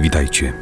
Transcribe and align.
Witajcie. 0.00 0.52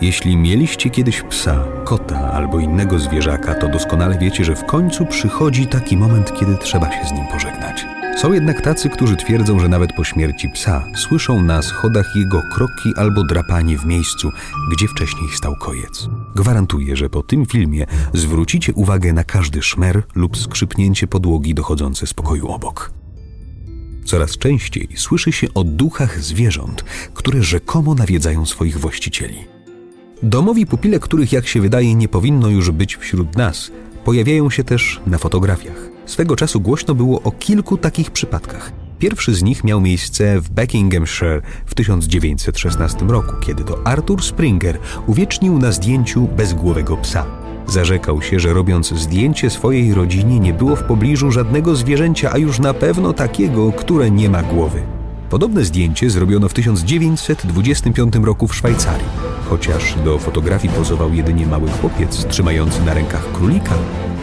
Jeśli 0.00 0.36
mieliście 0.36 0.90
kiedyś 0.90 1.22
psa, 1.22 1.64
kota 1.84 2.32
albo 2.32 2.58
innego 2.58 2.98
zwierzaka, 2.98 3.54
to 3.54 3.68
doskonale 3.68 4.18
wiecie, 4.18 4.44
że 4.44 4.56
w 4.56 4.64
końcu 4.64 5.06
przychodzi 5.06 5.66
taki 5.66 5.96
moment, 5.96 6.32
kiedy 6.40 6.56
trzeba 6.56 6.92
się 6.92 7.08
z 7.08 7.12
nim 7.12 7.26
pożegnać. 7.26 7.86
Są 8.16 8.32
jednak 8.32 8.60
tacy, 8.60 8.90
którzy 8.90 9.16
twierdzą, 9.16 9.58
że 9.58 9.68
nawet 9.68 9.92
po 9.92 10.04
śmierci 10.04 10.48
psa 10.48 10.84
słyszą 10.96 11.42
na 11.42 11.62
schodach 11.62 12.16
jego 12.16 12.42
kroki 12.52 12.92
albo 12.96 13.24
drapanie 13.24 13.78
w 13.78 13.86
miejscu, 13.86 14.30
gdzie 14.72 14.88
wcześniej 14.88 15.28
stał 15.30 15.56
kojec. 15.56 16.08
Gwarantuję, 16.34 16.96
że 16.96 17.10
po 17.10 17.22
tym 17.22 17.46
filmie 17.46 17.86
zwrócicie 18.14 18.72
uwagę 18.72 19.12
na 19.12 19.24
każdy 19.24 19.62
szmer 19.62 20.02
lub 20.14 20.36
skrzypnięcie 20.36 21.06
podłogi 21.06 21.54
dochodzące 21.54 22.06
z 22.06 22.14
pokoju 22.14 22.48
obok. 22.48 23.01
Coraz 24.04 24.38
częściej 24.38 24.88
słyszy 24.96 25.32
się 25.32 25.46
o 25.54 25.64
duchach 25.64 26.22
zwierząt, 26.22 26.84
które 27.14 27.42
rzekomo 27.42 27.94
nawiedzają 27.94 28.46
swoich 28.46 28.78
właścicieli. 28.78 29.38
Domowi 30.22 30.66
pupile, 30.66 30.98
których 30.98 31.32
jak 31.32 31.46
się 31.46 31.60
wydaje 31.60 31.94
nie 31.94 32.08
powinno 32.08 32.48
już 32.48 32.70
być 32.70 32.96
wśród 32.96 33.36
nas, 33.36 33.70
pojawiają 34.04 34.50
się 34.50 34.64
też 34.64 35.00
na 35.06 35.18
fotografiach. 35.18 35.88
Swego 36.06 36.36
czasu 36.36 36.60
głośno 36.60 36.94
było 36.94 37.22
o 37.22 37.30
kilku 37.30 37.76
takich 37.76 38.10
przypadkach. 38.10 38.72
Pierwszy 38.98 39.34
z 39.34 39.42
nich 39.42 39.64
miał 39.64 39.80
miejsce 39.80 40.40
w 40.40 40.50
Buckinghamshire 40.50 41.42
w 41.66 41.74
1916 41.74 42.98
roku, 42.98 43.32
kiedy 43.40 43.64
to 43.64 43.86
Arthur 43.86 44.22
Springer 44.22 44.78
uwiecznił 45.06 45.58
na 45.58 45.72
zdjęciu 45.72 46.28
bezgłowego 46.36 46.96
psa. 46.96 47.41
Zarzekał 47.66 48.22
się, 48.22 48.40
że 48.40 48.52
robiąc 48.52 48.88
zdjęcie 48.88 49.50
swojej 49.50 49.94
rodzinie 49.94 50.40
nie 50.40 50.52
było 50.52 50.76
w 50.76 50.82
pobliżu 50.82 51.30
żadnego 51.30 51.76
zwierzęcia, 51.76 52.32
a 52.32 52.38
już 52.38 52.58
na 52.58 52.74
pewno 52.74 53.12
takiego, 53.12 53.72
które 53.72 54.10
nie 54.10 54.28
ma 54.28 54.42
głowy. 54.42 54.82
Podobne 55.30 55.64
zdjęcie 55.64 56.10
zrobiono 56.10 56.48
w 56.48 56.54
1925 56.54 58.14
roku 58.22 58.48
w 58.48 58.54
Szwajcarii. 58.54 59.06
Chociaż 59.50 59.94
do 60.04 60.18
fotografii 60.18 60.74
pozował 60.74 61.14
jedynie 61.14 61.46
mały 61.46 61.70
chłopiec 61.70 62.26
trzymający 62.26 62.84
na 62.84 62.94
rękach 62.94 63.32
królika, 63.32 63.74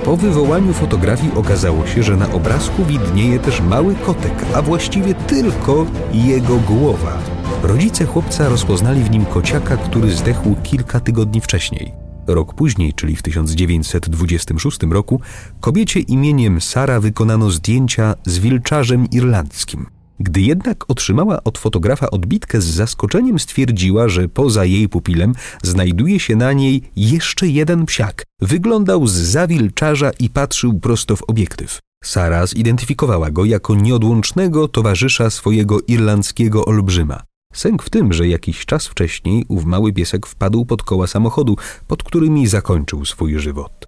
po 0.06 0.18
wywołaniu 0.18 0.74
fotografii 0.74 1.32
okazało 1.36 1.88
się, 1.88 2.04
że 2.04 2.18
na 2.18 2.32
obrazku 2.32 2.86
widnieje 2.86 3.40
też 3.40 3.62
mały 3.62 3.96
kotek, 3.96 4.34
a 4.56 4.62
właściwie 4.62 5.14
tylko 5.14 5.86
jego 6.14 6.58
głowa. 6.58 7.18
Rodzice 7.64 8.06
chłopca 8.06 8.50
rozpoznali 8.50 9.04
w 9.04 9.12
nim 9.12 9.26
kociaka, 9.26 9.78
który 9.78 10.12
zdechł 10.12 10.56
kilka 10.64 11.00
tygodni 11.00 11.42
wcześniej. 11.42 11.99
Rok 12.34 12.54
później, 12.54 12.94
czyli 12.94 13.16
w 13.16 13.22
1926 13.22 14.80
roku, 14.92 15.22
kobiecie 15.60 16.00
imieniem 16.00 16.62
Sara 16.62 17.00
wykonano 17.00 17.52
zdjęcia 17.52 18.16
z 18.26 18.40
wilczarzem 18.40 19.10
irlandzkim. 19.12 19.86
Gdy 20.20 20.42
jednak 20.42 20.86
otrzymała 20.88 21.44
od 21.44 21.58
fotografa 21.58 22.10
odbitkę 22.12 22.62
z 22.62 22.66
zaskoczeniem 22.66 23.40
stwierdziła, 23.40 24.10
że 24.10 24.30
poza 24.30 24.66
jej 24.66 24.90
pupilem 24.90 25.34
znajduje 25.64 26.20
się 26.20 26.36
na 26.36 26.54
niej 26.54 26.92
jeszcze 26.96 27.48
jeden 27.48 27.86
psiak. 27.86 28.24
Wyglądał 28.42 29.08
z 29.08 29.12
zawilczarza 29.12 30.12
i 30.20 30.30
patrzył 30.30 30.80
prosto 30.80 31.16
w 31.16 31.24
obiektyw. 31.28 31.80
Sara 32.04 32.48
zidentyfikowała 32.48 33.32
go 33.32 33.46
jako 33.46 33.76
nieodłącznego 33.76 34.68
towarzysza 34.68 35.30
swojego 35.30 35.80
irlandzkiego 35.88 36.66
olbrzyma. 36.66 37.29
Sęk 37.54 37.84
w 37.84 37.90
tym, 37.90 38.14
że 38.14 38.28
jakiś 38.28 38.66
czas 38.66 38.88
wcześniej 38.88 39.46
ów 39.48 39.66
mały 39.66 39.94
piesek 39.94 40.28
wpadł 40.28 40.66
pod 40.66 40.84
koła 40.84 41.08
samochodu, 41.08 41.56
pod 41.88 42.04
którymi 42.04 42.48
zakończył 42.48 43.06
swój 43.06 43.40
żywot. 43.40 43.86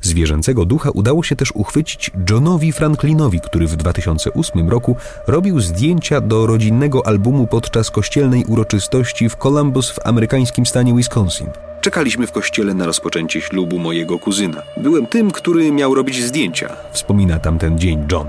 Zwierzęcego 0.00 0.64
ducha 0.64 0.90
udało 0.90 1.22
się 1.22 1.36
też 1.36 1.52
uchwycić 1.52 2.10
Johnowi 2.30 2.72
Franklinowi, 2.72 3.40
który 3.40 3.66
w 3.66 3.76
2008 3.76 4.68
roku 4.68 4.96
robił 5.26 5.60
zdjęcia 5.60 6.20
do 6.20 6.46
rodzinnego 6.46 7.06
albumu 7.06 7.46
podczas 7.46 7.90
kościelnej 7.90 8.44
uroczystości 8.44 9.28
w 9.28 9.36
Columbus 9.36 9.90
w 9.90 10.06
amerykańskim 10.06 10.66
stanie 10.66 10.94
Wisconsin. 10.94 11.46
Czekaliśmy 11.80 12.26
w 12.26 12.32
kościele 12.32 12.74
na 12.74 12.86
rozpoczęcie 12.86 13.40
ślubu 13.40 13.78
mojego 13.78 14.18
kuzyna. 14.18 14.62
Byłem 14.76 15.06
tym, 15.06 15.30
który 15.30 15.72
miał 15.72 15.94
robić 15.94 16.24
zdjęcia, 16.24 16.76
wspomina 16.92 17.38
tamten 17.38 17.78
dzień 17.78 18.06
John. 18.12 18.26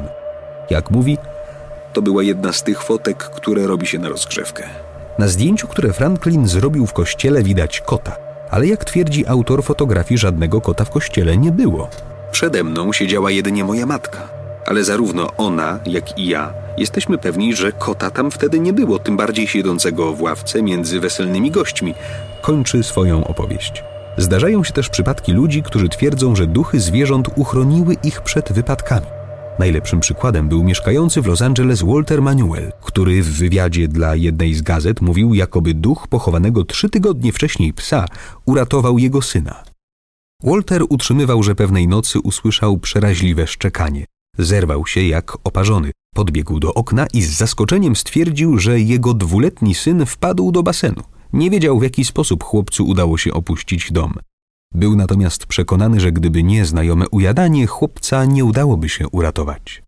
Jak 0.69 0.91
mówi, 0.91 1.17
to 1.95 2.01
była 2.01 2.23
jedna 2.23 2.53
z 2.53 2.63
tych 2.63 2.83
fotek, 2.83 3.17
które 3.17 3.67
robi 3.67 3.87
się 3.87 3.99
na 3.99 4.09
rozgrzewkę. 4.09 4.63
Na 5.19 5.27
zdjęciu, 5.27 5.67
które 5.67 5.93
Franklin 5.93 6.47
zrobił 6.47 6.87
w 6.87 6.93
kościele, 6.93 7.43
widać 7.43 7.81
kota 7.81 8.25
ale 8.51 8.67
jak 8.67 8.85
twierdzi 8.85 9.27
autor 9.27 9.63
fotografii, 9.63 10.17
żadnego 10.17 10.61
kota 10.61 10.85
w 10.85 10.89
kościele 10.89 11.37
nie 11.37 11.51
było. 11.51 11.89
Przede 12.31 12.63
mną 12.63 12.93
siedziała 12.93 13.31
jedynie 13.31 13.63
moja 13.63 13.85
matka, 13.85 14.27
ale 14.65 14.83
zarówno 14.83 15.27
ona, 15.37 15.79
jak 15.85 16.19
i 16.19 16.27
ja 16.27 16.53
jesteśmy 16.77 17.17
pewni, 17.17 17.55
że 17.55 17.71
kota 17.71 18.11
tam 18.11 18.31
wtedy 18.31 18.59
nie 18.59 18.73
było, 18.73 18.99
tym 18.99 19.17
bardziej 19.17 19.47
siedzącego 19.47 20.13
w 20.13 20.21
ławce 20.21 20.63
między 20.63 20.99
weselnymi 20.99 21.51
gośćmi. 21.51 21.93
Kończy 22.41 22.83
swoją 22.83 23.27
opowieść. 23.27 23.83
Zdarzają 24.17 24.63
się 24.63 24.73
też 24.73 24.89
przypadki 24.89 25.31
ludzi, 25.33 25.63
którzy 25.63 25.89
twierdzą, 25.89 26.35
że 26.35 26.47
duchy 26.47 26.79
zwierząt 26.79 27.29
uchroniły 27.35 27.95
ich 28.03 28.21
przed 28.21 28.51
wypadkami. 28.53 29.05
Najlepszym 29.59 29.99
przykładem 29.99 30.49
był 30.49 30.63
mieszkający 30.63 31.21
w 31.21 31.25
Los 31.25 31.41
Angeles 31.41 31.83
Walter 31.83 32.21
Manuel, 32.21 32.71
który 32.81 33.23
w 33.23 33.37
wywiadzie 33.37 33.87
dla 33.87 34.15
jednej 34.15 34.53
z 34.53 34.61
gazet 34.61 35.01
mówił, 35.01 35.33
jakoby 35.33 35.73
duch 35.73 36.07
pochowanego 36.07 36.63
trzy 36.63 36.89
tygodnie 36.89 37.31
wcześniej 37.31 37.73
psa 37.73 38.05
uratował 38.45 38.97
jego 38.97 39.21
syna. 39.21 39.63
Walter 40.43 40.83
utrzymywał, 40.89 41.43
że 41.43 41.55
pewnej 41.55 41.87
nocy 41.87 42.19
usłyszał 42.19 42.77
przeraźliwe 42.77 43.47
szczekanie. 43.47 44.05
Zerwał 44.37 44.87
się 44.87 45.01
jak 45.01 45.37
oparzony, 45.43 45.91
podbiegł 46.15 46.59
do 46.59 46.73
okna 46.73 47.07
i 47.13 47.21
z 47.21 47.37
zaskoczeniem 47.37 47.95
stwierdził, 47.95 48.59
że 48.59 48.79
jego 48.79 49.13
dwuletni 49.13 49.75
syn 49.75 50.05
wpadł 50.05 50.51
do 50.51 50.63
basenu. 50.63 51.03
Nie 51.33 51.49
wiedział, 51.49 51.79
w 51.79 51.83
jaki 51.83 52.05
sposób 52.05 52.43
chłopcu 52.43 52.87
udało 52.87 53.17
się 53.17 53.33
opuścić 53.33 53.91
dom. 53.91 54.13
Był 54.75 54.95
natomiast 54.95 55.45
przekonany, 55.45 55.99
że 55.99 56.11
gdyby 56.11 56.43
nie 56.43 56.65
znajome 56.65 57.05
ujadanie, 57.11 57.67
chłopca 57.67 58.25
nie 58.25 58.45
udałoby 58.45 58.89
się 58.89 59.07
uratować. 59.09 59.83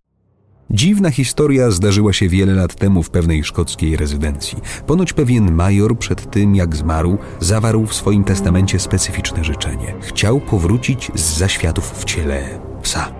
Dziwna 0.69 1.11
historia 1.11 1.71
zdarzyła 1.71 2.13
się 2.13 2.29
wiele 2.29 2.53
lat 2.53 2.75
temu 2.75 3.03
w 3.03 3.09
pewnej 3.09 3.43
szkockiej 3.43 3.97
rezydencji. 3.97 4.57
Ponoć 4.87 5.13
pewien 5.13 5.51
major 5.51 5.97
przed 5.97 6.31
tym, 6.31 6.55
jak 6.55 6.75
zmarł, 6.75 7.17
zawarł 7.39 7.85
w 7.85 7.93
swoim 7.93 8.23
testamencie 8.23 8.79
specyficzne 8.79 9.43
życzenie. 9.43 9.95
Chciał 10.01 10.39
powrócić 10.41 11.11
z 11.15 11.37
zaświatów 11.37 11.99
w 11.99 12.05
ciele 12.05 12.59
psa. 12.81 13.11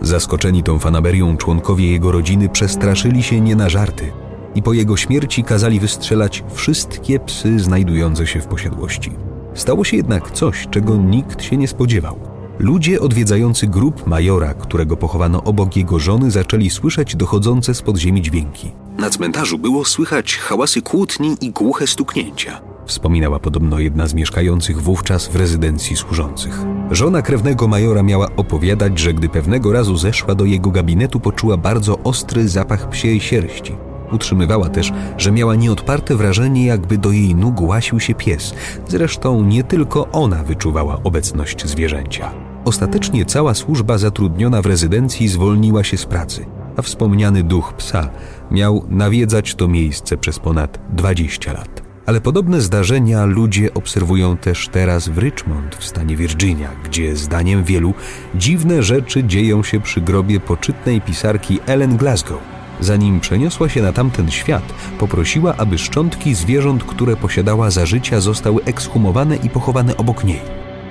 Zaskoczeni 0.00 0.62
tą 0.62 0.78
fanaberią 0.78 1.36
członkowie 1.36 1.90
jego 1.90 2.12
rodziny 2.12 2.48
przestraszyli 2.48 3.22
się 3.22 3.40
nie 3.40 3.56
na 3.56 3.68
żarty 3.68 4.12
i 4.54 4.62
po 4.62 4.72
jego 4.72 4.96
śmierci 4.96 5.44
kazali 5.44 5.80
wystrzelać 5.80 6.44
wszystkie 6.54 7.20
psy 7.20 7.58
znajdujące 7.58 8.26
się 8.26 8.40
w 8.40 8.46
posiadłości. 8.46 9.33
Stało 9.54 9.84
się 9.84 9.96
jednak 9.96 10.30
coś, 10.30 10.68
czego 10.70 10.96
nikt 10.96 11.42
się 11.42 11.56
nie 11.56 11.68
spodziewał. 11.68 12.18
Ludzie 12.58 13.00
odwiedzający 13.00 13.66
grób 13.66 14.06
majora, 14.06 14.54
którego 14.54 14.96
pochowano 14.96 15.44
obok 15.44 15.76
jego 15.76 15.98
żony, 15.98 16.30
zaczęli 16.30 16.70
słyszeć 16.70 17.16
dochodzące 17.16 17.74
z 17.74 17.82
podziemi 17.82 18.22
dźwięki. 18.22 18.72
Na 18.98 19.10
cmentarzu 19.10 19.58
było 19.58 19.84
słychać 19.84 20.36
hałasy 20.36 20.82
kłótni 20.82 21.36
i 21.40 21.50
głuche 21.50 21.86
stuknięcia. 21.86 22.60
Wspominała 22.86 23.38
podobno 23.38 23.78
jedna 23.78 24.06
z 24.06 24.14
mieszkających 24.14 24.82
wówczas 24.82 25.28
w 25.28 25.36
rezydencji 25.36 25.96
służących. 25.96 26.60
Żona 26.90 27.22
krewnego 27.22 27.68
majora 27.68 28.02
miała 28.02 28.28
opowiadać, 28.36 28.98
że 28.98 29.14
gdy 29.14 29.28
pewnego 29.28 29.72
razu 29.72 29.96
zeszła 29.96 30.34
do 30.34 30.44
jego 30.44 30.70
gabinetu, 30.70 31.20
poczuła 31.20 31.56
bardzo 31.56 31.98
ostry 31.98 32.48
zapach 32.48 32.88
psiej 32.88 33.20
sierści. 33.20 33.76
Utrzymywała 34.14 34.68
też, 34.68 34.92
że 35.18 35.32
miała 35.32 35.54
nieodparte 35.54 36.16
wrażenie, 36.16 36.66
jakby 36.66 36.98
do 36.98 37.12
jej 37.12 37.34
nóg 37.34 37.60
łasił 37.60 38.00
się 38.00 38.14
pies. 38.14 38.54
Zresztą 38.88 39.44
nie 39.44 39.64
tylko 39.64 40.08
ona 40.12 40.44
wyczuwała 40.44 41.00
obecność 41.02 41.66
zwierzęcia. 41.66 42.30
Ostatecznie 42.64 43.24
cała 43.24 43.54
służba 43.54 43.98
zatrudniona 43.98 44.62
w 44.62 44.66
rezydencji 44.66 45.28
zwolniła 45.28 45.84
się 45.84 45.96
z 45.96 46.06
pracy, 46.06 46.46
a 46.76 46.82
wspomniany 46.82 47.42
duch 47.42 47.74
psa 47.74 48.10
miał 48.50 48.84
nawiedzać 48.88 49.54
to 49.54 49.68
miejsce 49.68 50.16
przez 50.16 50.38
ponad 50.38 50.78
20 50.90 51.52
lat. 51.52 51.82
Ale 52.06 52.20
podobne 52.20 52.60
zdarzenia 52.60 53.24
ludzie 53.24 53.74
obserwują 53.74 54.36
też 54.36 54.68
teraz 54.68 55.08
w 55.08 55.18
Richmond 55.18 55.76
w 55.76 55.84
stanie 55.84 56.16
Virginia, 56.16 56.70
gdzie 56.84 57.16
zdaniem 57.16 57.64
wielu 57.64 57.94
dziwne 58.34 58.82
rzeczy 58.82 59.24
dzieją 59.24 59.62
się 59.62 59.80
przy 59.80 60.00
grobie 60.00 60.40
poczytnej 60.40 61.00
pisarki 61.00 61.58
Ellen 61.66 61.96
Glasgow 61.96 62.53
Zanim 62.84 63.20
przeniosła 63.20 63.68
się 63.68 63.82
na 63.82 63.92
tamten 63.92 64.30
świat, 64.30 64.74
poprosiła, 64.98 65.56
aby 65.56 65.78
szczątki 65.78 66.34
zwierząt, 66.34 66.84
które 66.84 67.16
posiadała 67.16 67.70
za 67.70 67.86
życia, 67.86 68.20
zostały 68.20 68.64
ekshumowane 68.64 69.36
i 69.36 69.50
pochowane 69.50 69.96
obok 69.96 70.24
niej. 70.24 70.40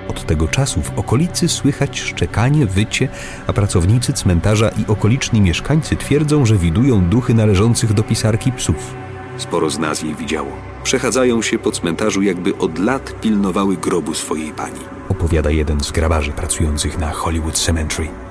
Od 0.08 0.26
tego 0.26 0.48
czasu 0.48 0.82
w 0.82 0.98
okolicy 0.98 1.48
słychać 1.48 2.00
szczekanie, 2.00 2.66
wycie, 2.66 3.08
a 3.46 3.52
pracownicy 3.52 4.12
cmentarza 4.12 4.68
i 4.68 4.86
okoliczni 4.86 5.40
mieszkańcy 5.40 5.96
twierdzą, 5.96 6.46
że 6.46 6.56
widują 6.56 7.04
duchy 7.04 7.34
należących 7.34 7.92
do 7.92 8.02
pisarki 8.02 8.52
psów. 8.52 8.94
Sporo 9.38 9.70
z 9.70 9.78
nas 9.78 10.02
jej 10.02 10.14
widziało. 10.14 10.50
Przechadzają 10.82 11.42
się 11.42 11.58
po 11.58 11.72
cmentarzu, 11.72 12.22
jakby 12.22 12.58
od 12.58 12.78
lat 12.78 13.20
pilnowały 13.20 13.76
grobu 13.76 14.14
swojej 14.14 14.52
pani. 14.52 14.80
Opowiada 15.08 15.50
jeden 15.50 15.80
z 15.80 15.90
grabarzy 15.90 16.32
pracujących 16.32 16.98
na 16.98 17.10
Hollywood 17.10 17.58
Cemetery. 17.58 18.23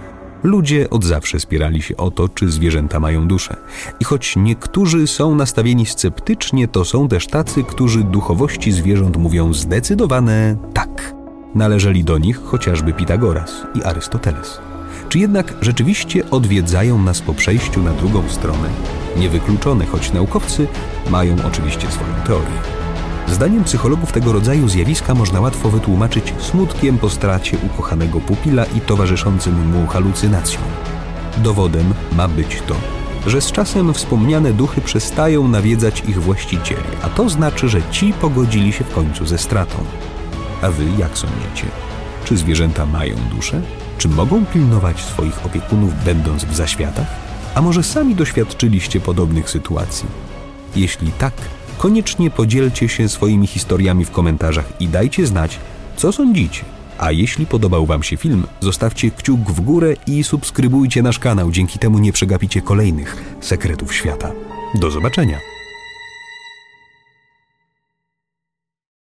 Ludzie 0.44 0.90
od 0.90 1.04
zawsze 1.04 1.40
spierali 1.40 1.82
się 1.82 1.98
o 1.98 2.12
to, 2.12 2.30
czy 2.30 2.52
zwierzęta 2.52 3.00
mają 3.00 3.28
duszę. 3.28 3.56
I 4.00 4.04
choć 4.04 4.36
niektórzy 4.36 5.08
są 5.08 5.36
nastawieni 5.36 5.86
sceptycznie, 5.86 6.68
to 6.68 6.86
są 6.86 7.08
też 7.08 7.28
tacy, 7.28 7.64
którzy 7.64 8.04
duchowości 8.04 8.72
zwierząt 8.72 9.18
mówią 9.18 9.54
zdecydowane 9.54 10.56
tak. 10.74 11.16
Należeli 11.56 12.04
do 12.04 12.18
nich 12.18 12.42
chociażby 12.44 12.94
Pitagoras 12.94 13.52
i 13.76 13.84
Arystoteles. 13.84 14.60
Czy 15.10 15.20
jednak 15.20 15.54
rzeczywiście 15.62 16.30
odwiedzają 16.30 17.04
nas 17.04 17.22
po 17.22 17.34
przejściu 17.34 17.84
na 17.84 17.92
drugą 17.92 18.30
stronę? 18.30 18.70
Niewykluczone, 19.18 19.86
choć 19.86 20.14
naukowcy 20.14 20.68
mają 21.10 21.36
oczywiście 21.48 21.92
swoją 21.92 22.14
teorię. 22.28 22.83
Zdaniem 23.34 23.64
psychologów 23.64 24.12
tego 24.12 24.34
rodzaju 24.34 24.70
zjawiska 24.70 25.16
można 25.16 25.42
łatwo 25.42 25.70
wytłumaczyć 25.70 26.34
smutkiem 26.40 26.98
po 26.98 27.10
stracie 27.10 27.58
ukochanego 27.66 28.20
pupila 28.20 28.66
i 28.66 28.82
towarzyszącym 28.82 29.72
mu 29.72 29.88
halucynacjom. 29.88 30.64
Dowodem 31.38 31.94
ma 32.12 32.28
być 32.28 32.62
to, 32.68 32.76
że 33.28 33.42
z 33.42 33.52
czasem 33.52 33.94
wspomniane 33.94 34.54
duchy 34.54 34.82
przestają 34.82 35.48
nawiedzać 35.48 36.04
ich 36.08 36.22
właścicieli, 36.22 36.84
a 37.02 37.10
to 37.10 37.30
znaczy, 37.30 37.70
że 37.70 37.82
ci 37.92 38.14
pogodzili 38.14 38.74
się 38.74 38.84
w 38.84 38.94
końcu 38.94 39.26
ze 39.26 39.38
stratą. 39.38 39.78
A 40.62 40.72
wy 40.72 40.86
jak 40.98 41.18
sądzicie? 41.18 41.66
Czy 42.26 42.38
zwierzęta 42.38 42.86
mają 42.86 43.16
duszę? 43.36 43.62
Czy 43.98 44.10
mogą 44.10 44.46
pilnować 44.46 45.02
swoich 45.02 45.46
opiekunów, 45.46 46.04
będąc 46.06 46.46
w 46.46 46.56
zaświatach? 46.56 47.08
A 47.56 47.62
może 47.62 47.84
sami 47.84 48.16
doświadczyliście 48.16 49.00
podobnych 49.00 49.50
sytuacji? 49.50 50.08
Jeśli 50.76 51.12
tak, 51.12 51.34
koniecznie 51.84 52.32
podzielcie 52.32 52.90
się 52.90 53.10
swoimi 53.10 53.48
historiami 53.48 54.06
w 54.06 54.12
komentarzach 54.12 54.66
i 54.80 54.88
dajcie 54.88 55.28
znać, 55.28 55.60
co 55.96 56.12
sądzicie. 56.12 56.62
A 56.98 57.12
jeśli 57.12 57.46
podobał 57.46 57.86
Wam 57.86 58.04
się 58.04 58.18
film, 58.18 58.44
zostawcie 58.60 59.12
kciuk 59.12 59.40
w 59.40 59.62
górę 59.62 59.94
i 60.08 60.24
subskrybujcie 60.24 61.02
nasz 61.02 61.20
kanał, 61.20 61.52
dzięki 61.52 61.80
temu 61.80 62.00
nie 62.00 62.14
przegapicie 62.14 62.62
kolejnych 62.62 63.38
sekretów 63.42 63.96
świata. 63.96 64.32
Do 64.76 64.92
zobaczenia! 64.92 65.53